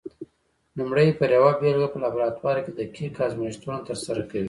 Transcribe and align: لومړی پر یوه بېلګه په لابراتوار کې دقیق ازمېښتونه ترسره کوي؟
لومړی 0.77 1.07
پر 1.19 1.29
یوه 1.37 1.51
بېلګه 1.61 1.87
په 1.91 1.97
لابراتوار 2.03 2.57
کې 2.63 2.71
دقیق 2.79 3.13
ازمېښتونه 3.25 3.79
ترسره 3.89 4.21
کوي؟ 4.29 4.39